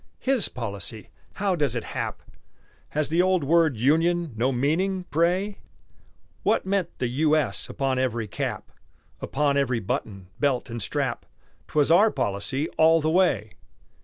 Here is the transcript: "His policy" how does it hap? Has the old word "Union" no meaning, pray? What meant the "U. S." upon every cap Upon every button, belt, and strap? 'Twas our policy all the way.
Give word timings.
"His 0.17 0.49
policy" 0.49 1.11
how 1.33 1.55
does 1.55 1.75
it 1.75 1.83
hap? 1.83 2.23
Has 2.89 3.09
the 3.09 3.21
old 3.21 3.43
word 3.43 3.77
"Union" 3.77 4.33
no 4.35 4.51
meaning, 4.51 5.05
pray? 5.11 5.59
What 6.41 6.65
meant 6.65 6.97
the 6.97 7.07
"U. 7.07 7.35
S." 7.35 7.69
upon 7.69 7.99
every 7.99 8.27
cap 8.27 8.71
Upon 9.21 9.57
every 9.57 9.79
button, 9.79 10.29
belt, 10.39 10.71
and 10.71 10.81
strap? 10.81 11.27
'Twas 11.67 11.91
our 11.91 12.09
policy 12.09 12.67
all 12.79 12.99
the 12.99 13.11
way. 13.11 13.51